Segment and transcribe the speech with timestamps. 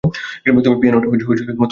[0.45, 1.65] তুমি পিয়ানোটা তুলতে পারবে না।